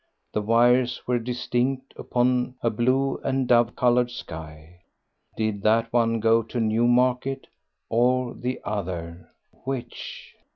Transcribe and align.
The 0.33 0.41
wires 0.41 0.99
were 1.05 1.19
distinct 1.19 1.93
upon 1.95 2.55
a 2.63 2.71
blue 2.71 3.17
and 3.23 3.47
dove 3.47 3.75
coloured 3.75 4.09
sky. 4.09 4.79
Did 5.37 5.61
that 5.61 5.93
one 5.93 6.19
go 6.19 6.41
to 6.41 6.59
Newmarket, 6.59 7.45
or 7.87 8.33
the 8.33 8.59
other? 8.63 9.29
Which? 9.63 10.33